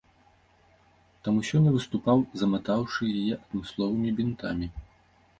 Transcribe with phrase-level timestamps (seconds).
[1.25, 4.71] Таму сёння выступаў заматаўшы яе адмысловымі бінтамі.